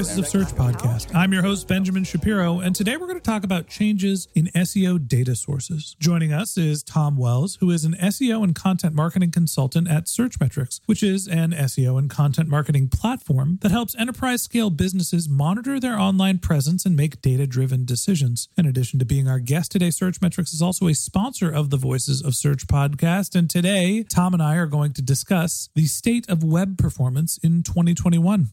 Voices 0.00 0.16
of 0.16 0.26
Search 0.26 0.48
podcast. 0.54 1.14
I'm 1.14 1.30
your 1.30 1.42
host, 1.42 1.68
Benjamin 1.68 2.04
Shapiro, 2.04 2.60
and 2.60 2.74
today 2.74 2.96
we're 2.96 3.06
going 3.06 3.18
to 3.18 3.22
talk 3.22 3.44
about 3.44 3.66
changes 3.66 4.28
in 4.34 4.46
SEO 4.54 5.06
data 5.06 5.36
sources. 5.36 5.94
Joining 6.00 6.32
us 6.32 6.56
is 6.56 6.82
Tom 6.82 7.18
Wells, 7.18 7.56
who 7.56 7.70
is 7.70 7.84
an 7.84 7.92
SEO 7.92 8.42
and 8.42 8.54
content 8.54 8.94
marketing 8.94 9.30
consultant 9.30 9.88
at 9.90 10.06
Searchmetrics, 10.06 10.80
which 10.86 11.02
is 11.02 11.28
an 11.28 11.50
SEO 11.50 11.98
and 11.98 12.08
content 12.08 12.48
marketing 12.48 12.88
platform 12.88 13.58
that 13.60 13.72
helps 13.72 13.94
enterprise 13.96 14.40
scale 14.40 14.70
businesses 14.70 15.28
monitor 15.28 15.78
their 15.78 15.98
online 15.98 16.38
presence 16.38 16.86
and 16.86 16.96
make 16.96 17.20
data 17.20 17.46
driven 17.46 17.84
decisions. 17.84 18.48
In 18.56 18.64
addition 18.64 18.98
to 19.00 19.04
being 19.04 19.28
our 19.28 19.38
guest 19.38 19.70
today, 19.70 19.88
Searchmetrics 19.88 20.54
is 20.54 20.62
also 20.62 20.88
a 20.88 20.94
sponsor 20.94 21.50
of 21.50 21.68
the 21.68 21.76
Voices 21.76 22.22
of 22.22 22.34
Search 22.34 22.66
podcast. 22.66 23.34
And 23.34 23.50
today, 23.50 24.02
Tom 24.02 24.32
and 24.32 24.42
I 24.42 24.56
are 24.56 24.64
going 24.64 24.94
to 24.94 25.02
discuss 25.02 25.68
the 25.74 25.84
state 25.84 26.26
of 26.30 26.42
web 26.42 26.78
performance 26.78 27.36
in 27.42 27.62
2021. 27.62 28.52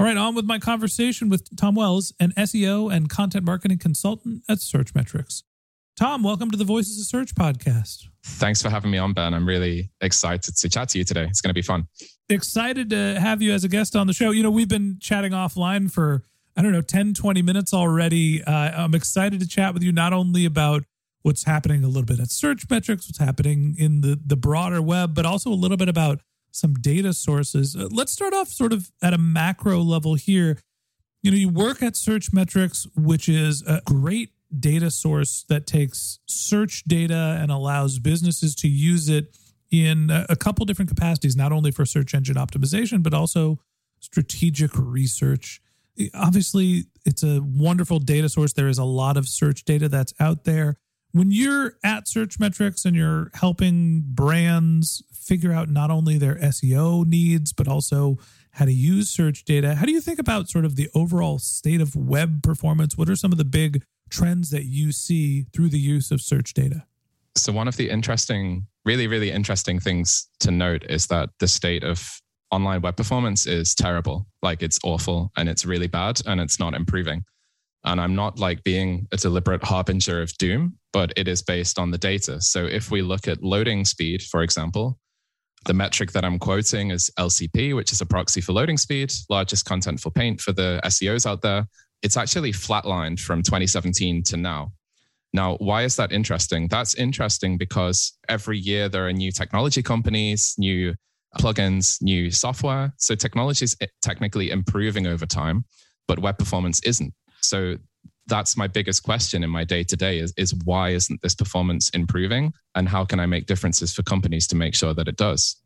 All 0.00 0.06
right, 0.06 0.16
on 0.16 0.34
with 0.34 0.46
my 0.46 0.58
conversation 0.58 1.28
with 1.28 1.54
Tom 1.58 1.74
Wells, 1.74 2.14
an 2.18 2.32
SEO 2.38 2.90
and 2.90 3.10
content 3.10 3.44
marketing 3.44 3.76
consultant 3.76 4.42
at 4.48 4.56
Searchmetrics. 4.56 5.42
Tom, 5.94 6.22
welcome 6.22 6.50
to 6.50 6.56
the 6.56 6.64
Voices 6.64 6.98
of 6.98 7.04
Search 7.04 7.34
podcast. 7.34 8.06
Thanks 8.24 8.62
for 8.62 8.70
having 8.70 8.90
me 8.90 8.96
on, 8.96 9.12
Ben. 9.12 9.34
I'm 9.34 9.46
really 9.46 9.90
excited 10.00 10.56
to 10.56 10.68
chat 10.70 10.88
to 10.88 10.98
you 10.98 11.04
today. 11.04 11.24
It's 11.24 11.42
going 11.42 11.50
to 11.50 11.54
be 11.54 11.60
fun. 11.60 11.86
Excited 12.30 12.88
to 12.88 13.20
have 13.20 13.42
you 13.42 13.52
as 13.52 13.62
a 13.62 13.68
guest 13.68 13.94
on 13.94 14.06
the 14.06 14.14
show. 14.14 14.30
You 14.30 14.42
know, 14.42 14.50
we've 14.50 14.70
been 14.70 14.96
chatting 15.02 15.32
offline 15.32 15.92
for, 15.92 16.24
I 16.56 16.62
don't 16.62 16.72
know, 16.72 16.80
10, 16.80 17.12
20 17.12 17.42
minutes 17.42 17.74
already. 17.74 18.42
Uh, 18.42 18.84
I'm 18.84 18.94
excited 18.94 19.38
to 19.40 19.46
chat 19.46 19.74
with 19.74 19.82
you 19.82 19.92
not 19.92 20.14
only 20.14 20.46
about 20.46 20.84
what's 21.20 21.44
happening 21.44 21.84
a 21.84 21.88
little 21.88 22.06
bit 22.06 22.20
at 22.20 22.28
Searchmetrics, 22.28 23.06
what's 23.06 23.18
happening 23.18 23.76
in 23.78 24.00
the, 24.00 24.18
the 24.24 24.36
broader 24.36 24.80
web, 24.80 25.14
but 25.14 25.26
also 25.26 25.50
a 25.50 25.52
little 25.52 25.76
bit 25.76 25.90
about 25.90 26.22
some 26.52 26.74
data 26.74 27.12
sources. 27.12 27.76
Uh, 27.76 27.88
let's 27.90 28.12
start 28.12 28.34
off 28.34 28.48
sort 28.48 28.72
of 28.72 28.90
at 29.02 29.14
a 29.14 29.18
macro 29.18 29.80
level 29.80 30.14
here. 30.14 30.58
You 31.22 31.30
know, 31.30 31.36
you 31.36 31.48
work 31.48 31.82
at 31.82 31.94
Searchmetrics, 31.94 32.86
which 32.96 33.28
is 33.28 33.62
a 33.66 33.82
great 33.84 34.30
data 34.58 34.90
source 34.90 35.44
that 35.48 35.66
takes 35.66 36.18
search 36.26 36.84
data 36.84 37.38
and 37.40 37.50
allows 37.50 37.98
businesses 37.98 38.54
to 38.56 38.68
use 38.68 39.08
it 39.08 39.36
in 39.70 40.10
a, 40.10 40.26
a 40.30 40.36
couple 40.36 40.64
different 40.66 40.88
capacities, 40.88 41.36
not 41.36 41.52
only 41.52 41.70
for 41.70 41.86
search 41.86 42.14
engine 42.14 42.36
optimization, 42.36 43.02
but 43.02 43.14
also 43.14 43.60
strategic 44.00 44.70
research. 44.74 45.60
Obviously, 46.14 46.86
it's 47.04 47.22
a 47.22 47.40
wonderful 47.42 47.98
data 47.98 48.28
source. 48.28 48.52
There 48.52 48.68
is 48.68 48.78
a 48.78 48.84
lot 48.84 49.16
of 49.16 49.28
search 49.28 49.64
data 49.64 49.88
that's 49.88 50.14
out 50.18 50.44
there. 50.44 50.78
When 51.12 51.32
you're 51.32 51.74
at 51.82 52.06
Searchmetrics 52.06 52.84
and 52.84 52.94
you're 52.94 53.30
helping 53.34 54.04
brands 54.06 55.02
figure 55.12 55.52
out 55.52 55.68
not 55.68 55.90
only 55.90 56.18
their 56.18 56.36
SEO 56.36 57.04
needs, 57.06 57.52
but 57.52 57.66
also 57.66 58.18
how 58.52 58.64
to 58.64 58.72
use 58.72 59.08
search 59.10 59.44
data, 59.44 59.74
how 59.74 59.86
do 59.86 59.92
you 59.92 60.00
think 60.00 60.18
about 60.18 60.48
sort 60.48 60.64
of 60.64 60.76
the 60.76 60.88
overall 60.94 61.38
state 61.38 61.80
of 61.80 61.96
web 61.96 62.42
performance? 62.42 62.96
What 62.96 63.08
are 63.08 63.16
some 63.16 63.32
of 63.32 63.38
the 63.38 63.44
big 63.44 63.82
trends 64.08 64.50
that 64.50 64.64
you 64.64 64.92
see 64.92 65.46
through 65.52 65.68
the 65.68 65.78
use 65.78 66.10
of 66.10 66.20
search 66.20 66.54
data? 66.54 66.84
So, 67.36 67.52
one 67.52 67.68
of 67.68 67.76
the 67.76 67.90
interesting, 67.90 68.66
really, 68.84 69.06
really 69.06 69.30
interesting 69.30 69.78
things 69.78 70.28
to 70.40 70.50
note 70.50 70.84
is 70.88 71.06
that 71.08 71.30
the 71.38 71.46
state 71.48 71.84
of 71.84 72.20
online 72.50 72.82
web 72.82 72.96
performance 72.96 73.46
is 73.46 73.74
terrible. 73.74 74.26
Like 74.42 74.62
it's 74.62 74.78
awful 74.82 75.30
and 75.36 75.48
it's 75.48 75.64
really 75.64 75.86
bad 75.86 76.20
and 76.26 76.40
it's 76.40 76.58
not 76.58 76.74
improving. 76.74 77.24
And 77.84 78.00
I'm 78.00 78.14
not 78.14 78.38
like 78.38 78.62
being 78.62 79.06
a 79.12 79.16
deliberate 79.16 79.64
harbinger 79.64 80.20
of 80.20 80.36
doom, 80.36 80.76
but 80.92 81.12
it 81.16 81.28
is 81.28 81.40
based 81.42 81.78
on 81.78 81.90
the 81.90 81.98
data. 81.98 82.40
So, 82.40 82.66
if 82.66 82.90
we 82.90 83.00
look 83.00 83.26
at 83.26 83.42
loading 83.42 83.84
speed, 83.84 84.22
for 84.22 84.42
example, 84.42 84.98
the 85.66 85.74
metric 85.74 86.12
that 86.12 86.24
I'm 86.24 86.38
quoting 86.38 86.90
is 86.90 87.10
LCP, 87.18 87.74
which 87.74 87.92
is 87.92 88.00
a 88.00 88.06
proxy 88.06 88.40
for 88.40 88.52
loading 88.52 88.78
speed, 88.78 89.12
largest 89.28 89.66
contentful 89.66 90.14
paint 90.14 90.40
for 90.40 90.52
the 90.52 90.80
SEOs 90.84 91.26
out 91.26 91.42
there. 91.42 91.66
It's 92.02 92.16
actually 92.16 92.52
flatlined 92.52 93.20
from 93.20 93.42
2017 93.42 94.22
to 94.24 94.36
now. 94.36 94.72
Now, 95.32 95.56
why 95.56 95.84
is 95.84 95.96
that 95.96 96.12
interesting? 96.12 96.66
That's 96.68 96.94
interesting 96.94 97.56
because 97.56 98.18
every 98.28 98.58
year 98.58 98.88
there 98.88 99.06
are 99.06 99.12
new 99.12 99.30
technology 99.30 99.82
companies, 99.82 100.54
new 100.58 100.94
plugins, 101.38 102.02
new 102.02 102.30
software. 102.30 102.92
So 102.96 103.14
technology 103.14 103.64
is 103.64 103.76
technically 104.02 104.50
improving 104.50 105.06
over 105.06 105.26
time, 105.26 105.64
but 106.08 106.18
web 106.18 106.38
performance 106.38 106.80
isn't. 106.80 107.14
So 107.42 107.76
that's 108.26 108.56
my 108.56 108.66
biggest 108.66 109.02
question 109.02 109.42
in 109.42 109.50
my 109.50 109.64
day 109.64 109.82
to 109.84 109.96
day 109.96 110.18
is, 110.18 110.32
is 110.36 110.54
why 110.64 110.90
isn't 110.90 111.20
this 111.22 111.34
performance 111.34 111.90
improving? 111.90 112.52
And 112.74 112.88
how 112.88 113.04
can 113.04 113.20
I 113.20 113.26
make 113.26 113.46
differences 113.46 113.92
for 113.92 114.02
companies 114.02 114.46
to 114.48 114.56
make 114.56 114.74
sure 114.74 114.94
that 114.94 115.08
it 115.08 115.16
does? 115.16 115.56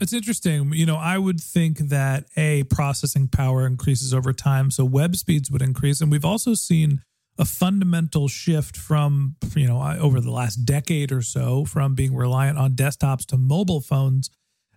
It's 0.00 0.12
interesting. 0.12 0.72
You 0.72 0.86
know, 0.86 0.96
I 0.96 1.18
would 1.18 1.40
think 1.40 1.78
that 1.78 2.24
a 2.36 2.64
processing 2.64 3.28
power 3.28 3.66
increases 3.66 4.12
over 4.12 4.32
time, 4.32 4.70
so 4.70 4.84
web 4.84 5.16
speeds 5.16 5.50
would 5.50 5.62
increase, 5.62 6.00
and 6.00 6.10
we've 6.10 6.24
also 6.24 6.54
seen 6.54 7.00
a 7.38 7.44
fundamental 7.44 8.28
shift 8.28 8.76
from 8.76 9.36
you 9.54 9.66
know 9.66 9.82
over 10.00 10.20
the 10.20 10.30
last 10.30 10.64
decade 10.64 11.12
or 11.12 11.22
so 11.22 11.64
from 11.64 11.94
being 11.94 12.14
reliant 12.14 12.58
on 12.58 12.72
desktops 12.72 13.24
to 13.26 13.36
mobile 13.36 13.80
phones. 13.80 14.30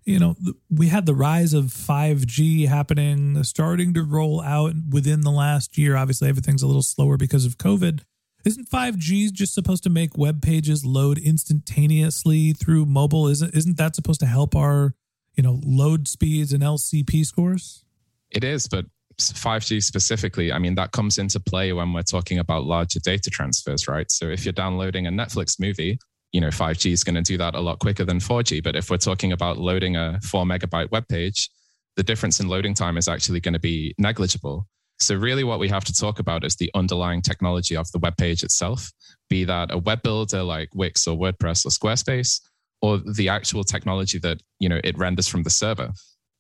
You 0.06 0.20
know, 0.20 0.36
we 0.70 0.88
had 0.88 1.06
the 1.06 1.14
rise 1.14 1.54
of 1.54 1.66
5G 1.66 2.68
happening, 2.68 3.44
starting 3.44 3.94
to 3.94 4.04
roll 4.04 4.42
out 4.42 4.74
within 4.90 5.22
the 5.22 5.32
last 5.32 5.78
year. 5.78 5.96
Obviously, 5.96 6.30
everything's 6.30 6.64
a 6.64 6.68
little 6.68 6.82
slower 6.82 7.18
because 7.18 7.46
of 7.46 7.58
COVID. 7.58 8.02
Isn't 8.46 8.70
5G 8.70 9.32
just 9.34 9.54
supposed 9.54 9.84
to 9.84 9.90
make 9.90 10.18
web 10.18 10.42
pages 10.42 10.86
load 10.86 11.18
instantaneously 11.18 12.54
through 12.54 12.86
mobile? 12.86 13.28
Isn't 13.28 13.54
isn't 13.54 13.78
that 13.78 13.96
supposed 13.96 14.22
to 14.22 14.26
help 14.26 14.56
our, 14.56 14.94
you 15.36 15.44
know, 15.44 15.60
load 15.64 16.08
speeds 16.08 16.54
and 16.54 16.64
LCP 16.64 17.26
scores? 17.26 17.84
It 18.32 18.44
is, 18.44 18.68
but 18.68 18.86
5G 19.20 19.84
specifically, 19.84 20.52
I 20.52 20.60
mean, 20.60 20.76
that 20.76 20.92
comes 20.92 21.18
into 21.18 21.40
play 21.40 21.74
when 21.74 21.92
we're 21.92 22.04
talking 22.04 22.40
about 22.40 22.64
larger 22.64 23.00
data 23.00 23.30
transfers, 23.30 23.88
right? 23.88 24.10
So 24.10 24.28
if 24.28 24.46
you're 24.46 24.54
downloading 24.54 25.08
a 25.08 25.12
Netflix 25.12 25.60
movie, 25.60 26.00
you 26.32 26.42
know, 26.42 26.48
5G 26.48 26.92
is 26.92 27.04
going 27.04 27.16
to 27.16 27.22
do 27.22 27.38
that 27.38 27.56
a 27.56 27.60
lot 27.60 27.80
quicker 27.80 28.06
than 28.06 28.20
4G. 28.20 28.64
But 28.64 28.76
if 28.76 28.90
we're 28.90 28.98
talking 28.98 29.32
about 29.32 29.58
loading 29.58 29.96
a 29.96 30.20
four 30.24 30.46
megabyte 30.46 30.92
web 30.92 31.08
page, 31.08 31.50
the 31.96 32.04
difference 32.04 32.40
in 32.40 32.48
loading 32.48 32.74
time 32.74 32.98
is 32.98 33.08
actually 33.08 33.40
going 33.40 33.54
to 33.54 33.60
be 33.60 33.94
negligible. 33.98 34.68
So, 35.00 35.16
really, 35.16 35.44
what 35.44 35.60
we 35.60 35.70
have 35.70 35.86
to 35.86 35.94
talk 35.94 36.20
about 36.20 36.44
is 36.44 36.56
the 36.56 36.70
underlying 36.76 37.22
technology 37.22 37.76
of 37.76 37.90
the 37.92 38.00
web 38.00 38.18
page 38.18 38.44
itself, 38.44 38.92
be 39.30 39.46
that 39.46 39.72
a 39.72 39.78
web 39.78 40.02
builder 40.04 40.44
like 40.44 40.70
Wix 40.74 41.08
or 41.08 41.18
WordPress 41.18 41.66
or 41.66 41.70
Squarespace, 41.70 42.42
or 42.82 43.00
the 43.16 43.30
actual 43.30 43.64
technology 43.64 44.20
that 44.20 44.42
you 44.60 44.70
know 44.70 44.80
it 44.84 44.98
renders 44.98 45.28
from 45.28 45.44
the 45.44 45.50
server. 45.50 45.92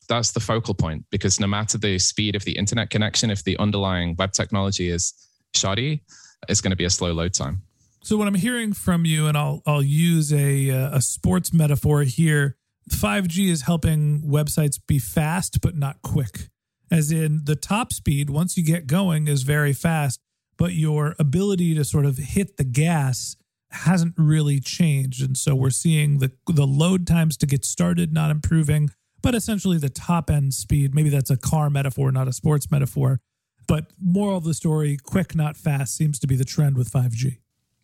That's 0.09 0.31
the 0.31 0.39
focal 0.39 0.73
point 0.73 1.05
because 1.11 1.39
no 1.39 1.47
matter 1.47 1.77
the 1.77 1.99
speed 1.99 2.35
of 2.35 2.43
the 2.43 2.57
internet 2.57 2.89
connection, 2.89 3.29
if 3.29 3.43
the 3.43 3.57
underlying 3.57 4.15
web 4.17 4.31
technology 4.33 4.89
is 4.89 5.13
shoddy, 5.55 6.03
it's 6.47 6.61
going 6.61 6.71
to 6.71 6.77
be 6.77 6.85
a 6.85 6.89
slow 6.89 7.13
load 7.13 7.33
time. 7.33 7.61
So, 8.01 8.15
what 8.15 8.27
I'm 8.27 8.35
hearing 8.35 8.73
from 8.73 9.05
you, 9.05 9.27
and 9.27 9.37
I'll 9.37 9.61
I'll 9.65 9.83
use 9.83 10.31
a 10.33 10.69
uh, 10.69 10.97
a 10.97 11.01
sports 11.01 11.53
metaphor 11.53 12.03
here. 12.03 12.55
5G 12.89 13.49
is 13.49 13.63
helping 13.63 14.23
websites 14.23 14.79
be 14.87 14.97
fast 14.99 15.61
but 15.61 15.75
not 15.75 16.01
quick. 16.01 16.49
As 16.91 17.11
in 17.11 17.41
the 17.43 17.55
top 17.55 17.93
speed 17.93 18.31
once 18.31 18.57
you 18.57 18.65
get 18.65 18.87
going 18.87 19.27
is 19.27 19.43
very 19.43 19.73
fast 19.73 20.19
but 20.57 20.73
your 20.73 21.15
ability 21.19 21.75
to 21.75 21.85
sort 21.85 22.05
of 22.05 22.17
hit 22.17 22.57
the 22.57 22.63
gas 22.63 23.37
hasn't 23.71 24.15
really 24.17 24.59
changed. 24.59 25.21
And 25.21 25.37
so 25.37 25.53
we're 25.53 25.69
seeing 25.69 26.17
the 26.17 26.31
the 26.47 26.65
load 26.65 27.05
times 27.05 27.37
to 27.37 27.45
get 27.45 27.63
started 27.63 28.11
not 28.11 28.31
improving 28.31 28.89
but 29.21 29.35
essentially 29.35 29.77
the 29.77 29.89
top 29.89 30.29
end 30.29 30.53
speed. 30.53 30.95
Maybe 30.95 31.09
that's 31.09 31.29
a 31.29 31.37
car 31.37 31.69
metaphor 31.69 32.11
not 32.11 32.27
a 32.27 32.33
sports 32.33 32.71
metaphor 32.71 33.19
but 33.67 33.91
moral 34.01 34.37
of 34.37 34.45
the 34.45 34.55
story 34.55 34.97
quick 34.97 35.35
not 35.35 35.57
fast 35.57 35.95
seems 35.95 36.17
to 36.19 36.27
be 36.27 36.35
the 36.35 36.45
trend 36.45 36.75
with 36.75 36.89
5G 36.89 37.37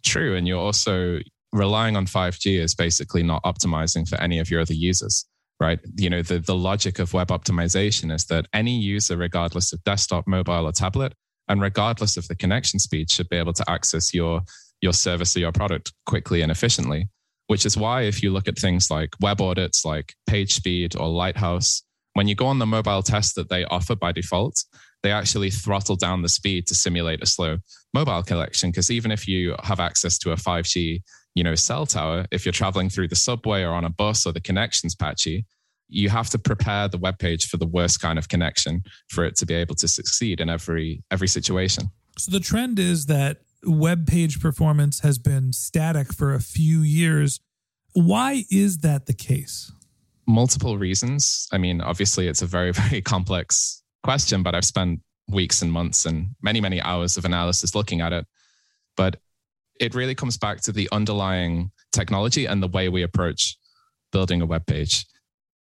true 0.06 0.36
and 0.36 0.48
you're 0.48 0.60
also 0.60 1.20
relying 1.52 1.96
on 1.96 2.06
5G 2.06 2.60
is 2.60 2.76
basically 2.76 3.24
not 3.24 3.44
optimizing 3.44 4.08
for 4.08 4.20
any 4.22 4.40
of 4.40 4.50
your 4.50 4.62
other 4.62 4.74
users 4.74 5.26
right? 5.60 5.80
You 5.96 6.10
know, 6.10 6.22
the, 6.22 6.40
the 6.40 6.56
logic 6.56 7.00
of 7.00 7.14
web 7.14 7.30
optimization 7.30 8.14
is 8.14 8.26
that 8.26 8.48
any 8.54 8.78
user, 8.78 9.18
regardless 9.18 9.74
of 9.74 9.84
desktop, 9.84 10.28
mobile, 10.28 10.68
or 10.68 10.72
tablet, 10.72 11.14
and 11.48 11.62
regardless 11.62 12.18
of 12.18 12.28
the 12.28 12.36
connection 12.36 12.80
speed, 12.80 13.10
should 13.10 13.30
be 13.30 13.38
able 13.38 13.54
to 13.54 13.70
access 13.70 14.14
your, 14.14 14.42
your 14.82 14.94
service 14.94 15.36
or 15.36 15.40
your 15.40 15.52
product 15.52 15.94
quickly 16.06 16.42
and 16.42 16.52
efficiently. 16.52 17.10
Which 17.48 17.66
is 17.66 17.78
why, 17.78 18.04
if 18.04 18.24
you 18.24 18.32
look 18.32 18.48
at 18.48 18.58
things 18.58 18.90
like 18.90 19.10
web 19.22 19.40
audits 19.40 19.86
like 19.86 20.16
PageSpeed 20.30 21.00
or 21.00 21.08
Lighthouse, 21.08 21.84
when 22.14 22.28
you 22.28 22.34
go 22.34 22.48
on 22.48 22.60
the 22.60 22.66
mobile 22.66 23.04
test 23.04 23.36
that 23.36 23.50
they 23.50 23.66
offer 23.66 23.96
by 23.96 24.12
default, 24.12 24.64
they 25.04 25.12
actually 25.12 25.52
throttle 25.52 25.96
down 25.96 26.24
the 26.24 26.30
speed 26.30 26.66
to 26.68 26.74
simulate 26.74 27.22
a 27.22 27.28
slow 27.28 27.60
mobile 28.00 28.24
connection. 28.24 28.70
Because 28.70 28.92
even 28.92 29.12
if 29.12 29.28
you 29.28 29.56
have 29.64 29.80
access 29.80 30.18
to 30.20 30.32
a 30.32 30.36
5G 30.36 31.02
you 31.36 31.44
know, 31.44 31.56
cell 31.56 31.86
tower, 31.86 32.26
if 32.32 32.46
you're 32.46 32.54
traveling 32.54 32.90
through 32.90 33.10
the 33.10 33.16
subway 33.16 33.62
or 33.62 33.74
on 33.74 33.84
a 33.84 33.90
bus 33.90 34.26
or 34.26 34.32
the 34.32 34.42
connection's 34.42 34.96
patchy, 34.96 35.46
you 35.88 36.10
have 36.10 36.30
to 36.30 36.40
prepare 36.40 36.88
the 36.88 36.98
web 36.98 37.20
page 37.20 37.48
for 37.48 37.58
the 37.58 37.68
worst 37.68 38.02
kind 38.02 38.18
of 38.18 38.30
connection 38.30 38.84
for 39.10 39.24
it 39.24 39.36
to 39.36 39.46
be 39.46 39.54
able 39.54 39.76
to 39.76 39.88
succeed 39.88 40.40
in 40.40 40.50
every 40.50 41.04
every 41.12 41.28
situation. 41.28 41.92
So 42.18 42.32
the 42.32 42.40
trend 42.40 42.80
is 42.80 43.06
that 43.06 43.38
web 43.64 44.08
page 44.08 44.40
performance 44.40 45.02
has 45.02 45.20
been 45.20 45.54
static 45.54 46.14
for 46.14 46.34
a 46.34 46.40
few 46.40 46.80
years. 46.80 47.40
Why 47.94 48.46
is 48.50 48.80
that 48.80 49.06
the 49.06 49.14
case? 49.14 49.72
Multiple 50.26 50.78
reasons. 50.78 51.48
I 51.52 51.58
mean, 51.58 51.82
obviously 51.82 52.28
it's 52.28 52.42
a 52.42 52.48
very 52.48 52.72
very 52.84 53.02
complex 53.02 53.84
question, 54.04 54.42
but 54.42 54.56
I've 54.56 54.66
spent 54.66 55.02
weeks 55.28 55.62
and 55.62 55.72
months 55.72 56.06
and 56.06 56.30
many 56.42 56.62
many 56.62 56.82
hours 56.82 57.18
of 57.18 57.26
analysis 57.26 57.76
looking 57.76 58.02
at 58.02 58.14
it. 58.14 58.26
But 58.96 59.18
it 59.80 59.94
really 59.94 60.16
comes 60.16 60.38
back 60.38 60.62
to 60.62 60.72
the 60.72 60.88
underlying 60.92 61.72
technology 61.92 62.46
and 62.46 62.62
the 62.62 62.68
way 62.68 62.90
we 62.90 63.04
approach 63.04 63.58
building 64.12 64.42
a 64.42 64.46
web 64.46 64.66
page. 64.66 65.06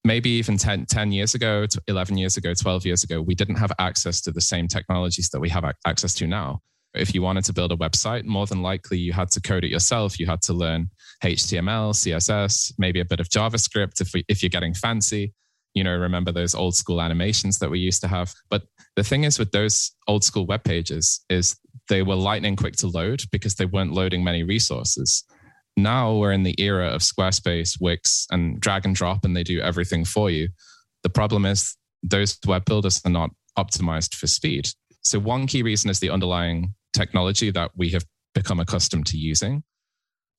Maybe 0.02 0.30
even 0.30 0.56
10, 0.56 0.86
10 0.86 1.12
years 1.12 1.34
ago, 1.34 1.66
11 1.86 2.16
years 2.16 2.36
ago, 2.36 2.54
12 2.54 2.86
years 2.86 3.04
ago, 3.04 3.20
we 3.20 3.34
didn't 3.34 3.56
have 3.56 3.70
access 3.78 4.20
to 4.22 4.32
the 4.32 4.40
same 4.40 4.66
technologies 4.66 5.28
that 5.30 5.40
we 5.40 5.50
have 5.50 5.64
access 5.86 6.14
to 6.14 6.26
now. 6.26 6.60
If 6.94 7.14
you 7.14 7.22
wanted 7.22 7.44
to 7.44 7.52
build 7.52 7.70
a 7.70 7.76
website, 7.76 8.24
more 8.24 8.46
than 8.46 8.62
likely 8.62 8.98
you 8.98 9.12
had 9.12 9.30
to 9.32 9.40
code 9.40 9.62
it 9.62 9.70
yourself. 9.70 10.18
You 10.18 10.26
had 10.26 10.42
to 10.42 10.52
learn 10.52 10.90
HTML, 11.22 11.92
CSS, 11.92 12.72
maybe 12.78 12.98
a 13.00 13.04
bit 13.04 13.20
of 13.20 13.28
JavaScript 13.28 14.00
if, 14.00 14.12
we, 14.14 14.24
if 14.26 14.42
you're 14.42 14.50
getting 14.50 14.74
fancy. 14.74 15.32
You 15.74 15.84
know, 15.84 15.96
remember 15.96 16.32
those 16.32 16.54
old 16.54 16.74
school 16.74 17.00
animations 17.00 17.58
that 17.58 17.70
we 17.70 17.78
used 17.78 18.00
to 18.02 18.08
have. 18.08 18.34
But 18.50 18.62
the 18.96 19.04
thing 19.04 19.24
is 19.24 19.38
with 19.38 19.52
those 19.52 19.92
old 20.08 20.24
school 20.24 20.46
web 20.46 20.64
pages 20.64 21.24
is 21.30 21.56
they 21.88 22.02
were 22.02 22.16
lightning 22.16 22.56
quick 22.56 22.76
to 22.76 22.88
load 22.88 23.22
because 23.30 23.54
they 23.54 23.66
weren't 23.66 23.92
loading 23.92 24.24
many 24.24 24.42
resources. 24.42 25.24
Now 25.76 26.14
we're 26.14 26.32
in 26.32 26.42
the 26.42 26.60
era 26.60 26.88
of 26.88 27.02
Squarespace, 27.02 27.80
Wix, 27.80 28.26
and 28.30 28.60
drag 28.60 28.84
and 28.84 28.94
drop, 28.94 29.24
and 29.24 29.36
they 29.36 29.42
do 29.42 29.60
everything 29.60 30.04
for 30.04 30.30
you. 30.30 30.48
The 31.02 31.10
problem 31.10 31.46
is 31.46 31.76
those 32.02 32.38
web 32.46 32.64
builders 32.64 33.00
are 33.04 33.10
not 33.10 33.30
optimized 33.58 34.14
for 34.14 34.26
speed. 34.26 34.68
So, 35.02 35.18
one 35.18 35.46
key 35.46 35.62
reason 35.62 35.90
is 35.90 36.00
the 36.00 36.10
underlying 36.10 36.74
technology 36.92 37.50
that 37.50 37.70
we 37.76 37.90
have 37.90 38.04
become 38.34 38.60
accustomed 38.60 39.06
to 39.06 39.16
using. 39.16 39.62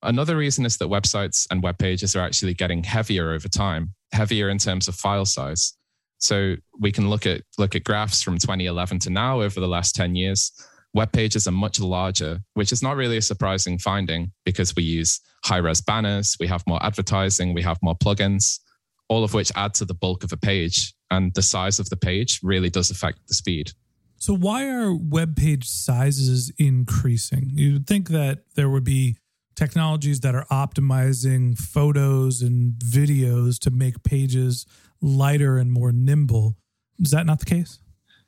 Another 0.03 0.35
reason 0.35 0.65
is 0.65 0.77
that 0.77 0.89
websites 0.89 1.47
and 1.51 1.61
web 1.61 1.77
pages 1.77 2.15
are 2.15 2.21
actually 2.21 2.53
getting 2.53 2.83
heavier 2.83 3.31
over 3.31 3.47
time, 3.47 3.93
heavier 4.11 4.49
in 4.49 4.57
terms 4.57 4.87
of 4.87 4.95
file 4.95 5.25
size. 5.25 5.73
So 6.17 6.55
we 6.79 6.91
can 6.91 7.09
look 7.09 7.25
at 7.25 7.41
look 7.57 7.75
at 7.75 7.83
graphs 7.83 8.21
from 8.21 8.37
2011 8.37 8.99
to 8.99 9.09
now 9.09 9.41
over 9.41 9.59
the 9.59 9.67
last 9.67 9.95
10 9.95 10.15
years 10.15 10.51
web 10.93 11.11
pages 11.11 11.47
are 11.47 11.51
much 11.51 11.79
larger, 11.79 12.39
which 12.53 12.71
is 12.71 12.83
not 12.83 12.95
really 12.95 13.17
a 13.17 13.21
surprising 13.21 13.77
finding 13.77 14.31
because 14.45 14.75
we 14.75 14.83
use 14.83 15.19
high 15.43 15.57
res 15.57 15.81
banners, 15.81 16.35
we 16.39 16.47
have 16.47 16.63
more 16.67 16.83
advertising, 16.83 17.53
we 17.53 17.61
have 17.61 17.77
more 17.81 17.95
plugins, 17.95 18.59
all 19.07 19.23
of 19.23 19.33
which 19.33 19.51
add 19.55 19.73
to 19.75 19.85
the 19.85 19.93
bulk 19.93 20.23
of 20.23 20.31
a 20.31 20.37
page. 20.37 20.93
And 21.09 21.33
the 21.33 21.41
size 21.41 21.79
of 21.79 21.89
the 21.89 21.97
page 21.97 22.39
really 22.41 22.69
does 22.69 22.89
affect 22.89 23.27
the 23.27 23.33
speed. 23.33 23.71
So, 24.15 24.33
why 24.33 24.69
are 24.69 24.93
web 24.93 25.35
page 25.35 25.67
sizes 25.67 26.51
increasing? 26.57 27.51
You'd 27.53 27.87
think 27.87 28.09
that 28.09 28.43
there 28.55 28.69
would 28.69 28.83
be 28.83 29.17
technologies 29.61 30.21
that 30.21 30.33
are 30.33 30.47
optimizing 30.49 31.55
photos 31.55 32.41
and 32.41 32.73
videos 32.79 33.59
to 33.59 33.69
make 33.69 34.01
pages 34.01 34.65
lighter 35.01 35.59
and 35.59 35.71
more 35.71 35.91
nimble. 35.91 36.57
Is 36.99 37.11
that 37.11 37.27
not 37.27 37.39
the 37.39 37.45
case? 37.45 37.77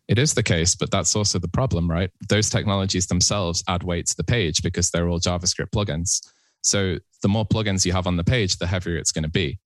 It 0.08 0.20
is 0.20 0.36
the 0.36 0.44
case, 0.44 0.76
but 0.76 0.92
that's 0.92 1.16
also 1.16 1.40
the 1.40 1.48
problem, 1.48 1.90
right? 1.90 2.12
Those 2.30 2.52
technologies 2.52 3.08
themselves 3.08 3.64
add 3.68 3.82
weight 3.82 4.06
to 4.08 4.16
the 4.16 4.24
page 4.24 4.62
because 4.62 4.92
they're 4.92 5.10
all 5.10 5.20
JavaScript 5.20 5.72
plugins. 5.76 6.22
So 6.62 6.98
the 7.24 7.30
more 7.30 7.48
plugins 7.48 7.84
you 7.84 7.94
have 7.94 8.06
on 8.06 8.18
the 8.18 8.24
page, 8.24 8.58
the 8.58 8.68
heavier 8.68 8.98
it's 8.98 9.12
going 9.12 9.24
to 9.24 9.30
be. 9.30 9.58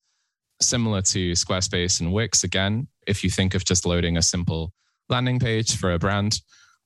Similar 0.62 1.02
to 1.02 1.34
Squarespace 1.34 2.00
and 2.00 2.14
Wix, 2.14 2.46
again, 2.46 2.88
if 3.08 3.26
you 3.26 3.30
think 3.30 3.56
of 3.56 3.66
just 3.66 3.86
loading 3.86 4.16
a 4.16 4.22
simple 4.22 4.72
landing 5.10 5.38
page 5.38 5.76
for 5.76 5.92
a 5.92 6.00
brand, 6.00 6.40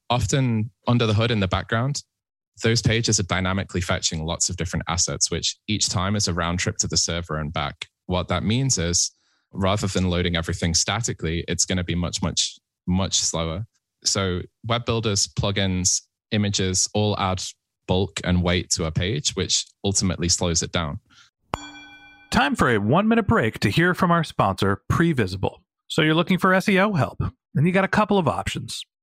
often 0.09 0.71
under 0.87 1.05
the 1.05 1.13
hood 1.13 1.29
in 1.29 1.39
the 1.39 1.47
background, 1.47 2.01
those 2.61 2.81
pages 2.81 3.19
are 3.19 3.23
dynamically 3.23 3.81
fetching 3.81 4.25
lots 4.25 4.49
of 4.49 4.57
different 4.57 4.85
assets, 4.87 5.29
which 5.29 5.57
each 5.67 5.89
time 5.89 6.15
is 6.15 6.27
a 6.27 6.33
round 6.33 6.59
trip 6.59 6.77
to 6.77 6.87
the 6.87 6.97
server 6.97 7.37
and 7.37 7.51
back. 7.51 7.87
What 8.05 8.27
that 8.29 8.43
means 8.43 8.77
is 8.77 9.11
rather 9.53 9.87
than 9.87 10.09
loading 10.09 10.35
everything 10.35 10.73
statically, 10.73 11.43
it's 11.47 11.65
going 11.65 11.77
to 11.77 11.83
be 11.83 11.95
much, 11.95 12.21
much 12.21 12.57
much 12.87 13.15
slower. 13.15 13.65
So 14.03 14.41
web 14.65 14.85
builders, 14.85 15.27
plugins, 15.27 16.01
images 16.31 16.89
all 16.93 17.17
add 17.19 17.43
bulk 17.87 18.19
and 18.23 18.43
weight 18.43 18.69
to 18.71 18.85
a 18.85 18.91
page, 18.91 19.35
which 19.35 19.65
ultimately 19.83 20.29
slows 20.29 20.63
it 20.63 20.71
down. 20.71 20.99
Time 22.31 22.55
for 22.55 22.69
a 22.69 22.77
one 22.79 23.07
minute 23.07 23.27
break 23.27 23.59
to 23.59 23.69
hear 23.69 23.93
from 23.93 24.11
our 24.11 24.23
sponsor, 24.23 24.81
Previsible. 24.89 25.57
So 25.87 26.01
you're 26.01 26.15
looking 26.15 26.37
for 26.37 26.51
SEO 26.51 26.97
help, 26.97 27.21
and 27.53 27.67
you 27.67 27.73
got 27.73 27.83
a 27.83 27.89
couple 27.89 28.17
of 28.17 28.27
options. 28.27 28.85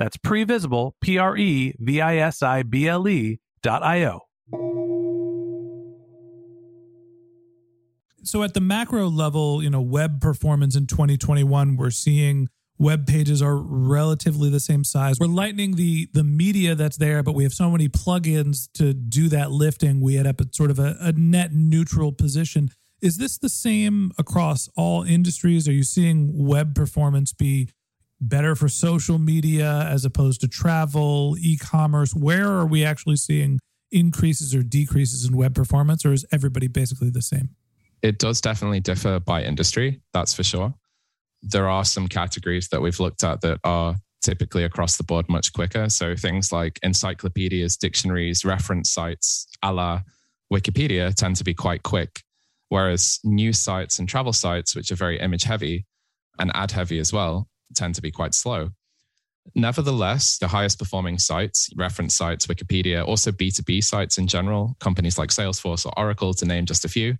That's 0.00 0.16
previsible, 0.16 0.92
P 1.02 1.18
R 1.18 1.36
E 1.36 1.74
V 1.78 2.00
I 2.00 2.16
S 2.16 2.42
I 2.42 2.62
B 2.62 2.88
L 2.88 3.06
E 3.06 3.38
dot 3.62 3.82
I 3.82 4.06
O. 4.06 4.20
So 8.22 8.42
at 8.42 8.54
the 8.54 8.62
macro 8.62 9.08
level, 9.08 9.62
you 9.62 9.68
know, 9.68 9.82
web 9.82 10.22
performance 10.22 10.74
in 10.74 10.86
2021, 10.86 11.76
we're 11.76 11.90
seeing 11.90 12.48
web 12.78 13.06
pages 13.06 13.42
are 13.42 13.56
relatively 13.58 14.48
the 14.48 14.58
same 14.58 14.84
size. 14.84 15.18
We're 15.20 15.26
lightening 15.26 15.76
the 15.76 16.08
the 16.14 16.24
media 16.24 16.74
that's 16.74 16.96
there, 16.96 17.22
but 17.22 17.34
we 17.34 17.42
have 17.42 17.52
so 17.52 17.70
many 17.70 17.90
plugins 17.90 18.70
to 18.74 18.94
do 18.94 19.28
that 19.28 19.50
lifting. 19.50 20.00
We 20.00 20.16
end 20.16 20.26
up 20.26 20.40
at 20.40 20.54
sort 20.54 20.70
of 20.70 20.78
a, 20.78 20.96
a 20.98 21.12
net 21.12 21.52
neutral 21.52 22.10
position. 22.12 22.70
Is 23.02 23.18
this 23.18 23.36
the 23.36 23.50
same 23.50 24.12
across 24.16 24.70
all 24.76 25.02
industries? 25.02 25.68
Are 25.68 25.72
you 25.72 25.82
seeing 25.82 26.46
web 26.46 26.74
performance 26.74 27.34
be 27.34 27.68
better 28.20 28.54
for 28.54 28.68
social 28.68 29.18
media 29.18 29.88
as 29.90 30.04
opposed 30.04 30.40
to 30.42 30.48
travel, 30.48 31.36
e-commerce? 31.38 32.14
Where 32.14 32.48
are 32.48 32.66
we 32.66 32.84
actually 32.84 33.16
seeing 33.16 33.58
increases 33.90 34.54
or 34.54 34.62
decreases 34.62 35.24
in 35.24 35.36
web 35.36 35.54
performance, 35.54 36.04
or 36.04 36.12
is 36.12 36.24
everybody 36.32 36.68
basically 36.68 37.10
the 37.10 37.22
same? 37.22 37.50
It 38.02 38.18
does 38.18 38.40
definitely 38.40 38.80
differ 38.80 39.20
by 39.20 39.42
industry, 39.42 40.00
that's 40.12 40.32
for 40.32 40.42
sure. 40.42 40.74
There 41.42 41.68
are 41.68 41.84
some 41.84 42.08
categories 42.08 42.68
that 42.68 42.80
we've 42.80 43.00
looked 43.00 43.24
at 43.24 43.40
that 43.40 43.58
are 43.64 43.96
typically 44.22 44.64
across 44.64 44.96
the 44.96 45.04
board 45.04 45.28
much 45.28 45.52
quicker. 45.52 45.88
So 45.88 46.14
things 46.14 46.52
like 46.52 46.78
encyclopedias, 46.82 47.76
dictionaries, 47.76 48.44
reference 48.44 48.90
sites, 48.90 49.46
a 49.62 49.72
la 49.72 50.00
Wikipedia 50.52 51.14
tend 51.14 51.36
to 51.36 51.44
be 51.44 51.54
quite 51.54 51.82
quick. 51.82 52.22
Whereas 52.68 53.18
news 53.24 53.58
sites 53.58 53.98
and 53.98 54.08
travel 54.08 54.32
sites, 54.32 54.76
which 54.76 54.92
are 54.92 54.96
very 54.96 55.18
image 55.18 55.44
heavy 55.44 55.86
and 56.38 56.50
ad 56.54 56.70
heavy 56.70 56.98
as 56.98 57.12
well, 57.12 57.48
tend 57.74 57.94
to 57.94 58.02
be 58.02 58.10
quite 58.10 58.34
slow. 58.34 58.70
Nevertheless, 59.54 60.38
the 60.38 60.48
highest 60.48 60.78
performing 60.78 61.18
sites, 61.18 61.70
reference 61.76 62.14
sites, 62.14 62.46
Wikipedia, 62.46 63.04
also 63.06 63.32
B2B 63.32 63.82
sites 63.82 64.18
in 64.18 64.26
general, 64.26 64.76
companies 64.80 65.18
like 65.18 65.30
Salesforce 65.30 65.86
or 65.86 65.92
Oracle, 65.98 66.34
to 66.34 66.44
name 66.44 66.66
just 66.66 66.84
a 66.84 66.88
few, 66.88 67.16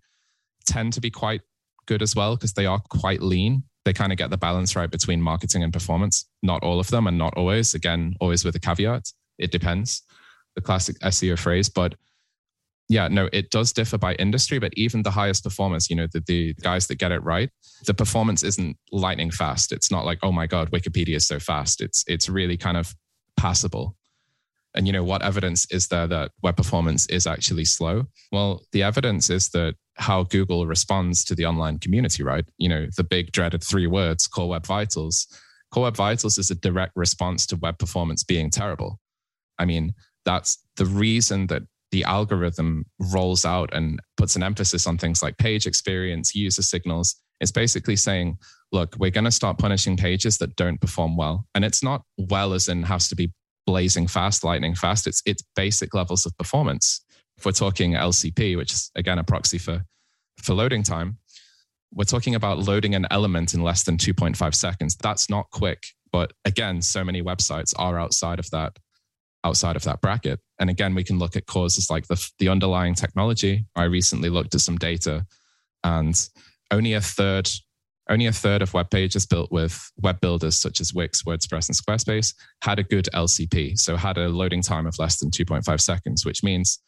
tend 0.66 0.92
to 0.92 1.00
be 1.00 1.10
quite 1.10 1.40
good 1.86 2.02
as 2.02 2.14
well 2.14 2.36
because 2.36 2.52
they 2.52 2.66
are 2.66 2.80
quite 2.90 3.22
lean. 3.22 3.64
They 3.84 3.92
kind 3.92 4.12
of 4.12 4.18
get 4.18 4.30
the 4.30 4.36
balance 4.36 4.76
right 4.76 4.90
between 4.90 5.20
marketing 5.20 5.64
and 5.64 5.72
performance. 5.72 6.26
Not 6.42 6.62
all 6.62 6.78
of 6.78 6.88
them 6.88 7.06
and 7.06 7.16
not 7.16 7.34
always. 7.36 7.74
Again, 7.74 8.14
always 8.20 8.44
with 8.44 8.54
a 8.54 8.60
caveat. 8.60 9.10
It 9.38 9.50
depends. 9.50 10.02
The 10.54 10.60
classic 10.60 10.98
SEO 11.00 11.38
phrase. 11.38 11.68
But 11.68 11.94
yeah, 12.90 13.06
no, 13.06 13.28
it 13.32 13.50
does 13.50 13.72
differ 13.72 13.98
by 13.98 14.14
industry, 14.14 14.58
but 14.58 14.72
even 14.74 15.04
the 15.04 15.12
highest 15.12 15.44
performance, 15.44 15.88
you 15.88 15.94
know, 15.94 16.08
the, 16.12 16.24
the 16.26 16.54
guys 16.54 16.88
that 16.88 16.96
get 16.96 17.12
it 17.12 17.22
right, 17.22 17.48
the 17.86 17.94
performance 17.94 18.42
isn't 18.42 18.76
lightning 18.90 19.30
fast. 19.30 19.70
It's 19.70 19.92
not 19.92 20.04
like, 20.04 20.18
oh 20.24 20.32
my 20.32 20.48
God, 20.48 20.72
Wikipedia 20.72 21.14
is 21.14 21.24
so 21.24 21.38
fast. 21.38 21.80
It's 21.80 22.04
it's 22.08 22.28
really 22.28 22.56
kind 22.56 22.76
of 22.76 22.92
passable. 23.36 23.96
And 24.74 24.88
you 24.88 24.92
know, 24.92 25.04
what 25.04 25.22
evidence 25.22 25.70
is 25.70 25.86
there 25.86 26.08
that 26.08 26.32
web 26.42 26.56
performance 26.56 27.06
is 27.06 27.28
actually 27.28 27.64
slow? 27.64 28.06
Well, 28.32 28.64
the 28.72 28.82
evidence 28.82 29.30
is 29.30 29.50
that 29.50 29.76
how 29.94 30.24
Google 30.24 30.66
responds 30.66 31.24
to 31.26 31.36
the 31.36 31.46
online 31.46 31.78
community, 31.78 32.24
right? 32.24 32.44
You 32.58 32.70
know, 32.70 32.86
the 32.96 33.04
big 33.04 33.30
dreaded 33.30 33.62
three 33.62 33.86
words, 33.86 34.26
core 34.26 34.48
web 34.48 34.66
vitals. 34.66 35.28
Core 35.70 35.84
web 35.84 35.96
vitals 35.96 36.38
is 36.38 36.50
a 36.50 36.56
direct 36.56 36.92
response 36.96 37.46
to 37.46 37.56
web 37.56 37.78
performance 37.78 38.24
being 38.24 38.50
terrible. 38.50 38.98
I 39.60 39.64
mean, 39.64 39.94
that's 40.24 40.58
the 40.76 40.86
reason 40.86 41.46
that 41.48 41.62
the 41.90 42.04
algorithm 42.04 42.84
rolls 43.12 43.44
out 43.44 43.70
and 43.72 44.00
puts 44.16 44.36
an 44.36 44.42
emphasis 44.42 44.86
on 44.86 44.98
things 44.98 45.22
like 45.22 45.38
page 45.38 45.66
experience, 45.66 46.34
user 46.34 46.62
signals. 46.62 47.16
It's 47.40 47.50
basically 47.50 47.96
saying, 47.96 48.38
look, 48.70 48.94
we're 48.98 49.10
going 49.10 49.24
to 49.24 49.30
start 49.30 49.58
punishing 49.58 49.96
pages 49.96 50.38
that 50.38 50.56
don't 50.56 50.80
perform 50.80 51.16
well. 51.16 51.46
And 51.54 51.64
it's 51.64 51.82
not 51.82 52.02
well 52.16 52.52
as 52.52 52.68
in 52.68 52.82
has 52.84 53.08
to 53.08 53.16
be 53.16 53.32
blazing 53.66 54.06
fast, 54.06 54.44
lightning 54.44 54.74
fast. 54.74 55.06
It's 55.06 55.22
it's 55.26 55.42
basic 55.56 55.94
levels 55.94 56.26
of 56.26 56.36
performance. 56.36 57.04
If 57.38 57.46
we're 57.46 57.52
talking 57.52 57.92
LCP, 57.92 58.56
which 58.56 58.72
is 58.72 58.90
again 58.94 59.18
a 59.18 59.24
proxy 59.24 59.58
for 59.58 59.84
for 60.38 60.54
loading 60.54 60.82
time, 60.82 61.18
we're 61.92 62.04
talking 62.04 62.34
about 62.34 62.58
loading 62.58 62.94
an 62.94 63.06
element 63.10 63.54
in 63.54 63.62
less 63.62 63.82
than 63.82 63.96
2.5 63.96 64.54
seconds. 64.54 64.96
That's 64.96 65.28
not 65.28 65.50
quick. 65.50 65.84
But 66.12 66.32
again, 66.44 66.82
so 66.82 67.04
many 67.04 67.22
websites 67.22 67.72
are 67.78 67.98
outside 67.98 68.38
of 68.38 68.50
that 68.50 68.76
outside 69.44 69.76
of 69.76 69.84
that 69.84 70.00
bracket. 70.00 70.40
And 70.58 70.68
again, 70.68 70.94
we 70.94 71.04
can 71.04 71.18
look 71.18 71.36
at 71.36 71.46
causes 71.46 71.90
like 71.90 72.06
the, 72.06 72.30
the 72.38 72.48
underlying 72.48 72.94
technology. 72.94 73.66
I 73.74 73.84
recently 73.84 74.28
looked 74.28 74.54
at 74.54 74.60
some 74.60 74.76
data 74.76 75.26
and 75.82 76.28
only 76.70 76.92
a 76.94 77.00
third 77.00 77.50
only 78.08 78.26
a 78.26 78.32
third 78.32 78.60
of 78.60 78.74
web 78.74 78.90
pages 78.90 79.24
built 79.24 79.52
with 79.52 79.88
web 80.02 80.20
builders 80.20 80.56
such 80.56 80.80
as 80.80 80.92
Wix, 80.92 81.22
WordPress, 81.22 81.68
and 81.68 81.76
Squarespace 81.76 82.34
had 82.60 82.80
a 82.80 82.82
good 82.82 83.08
LCP. 83.14 83.78
So 83.78 83.96
had 83.96 84.18
a 84.18 84.28
loading 84.28 84.62
time 84.62 84.86
of 84.86 84.98
less 84.98 85.20
than 85.20 85.30
2.5 85.30 85.80
seconds, 85.80 86.26
which 86.26 86.42
means 86.42 86.80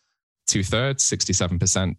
two 0.49 0.64
thirds, 0.64 1.09
67% 1.09 1.94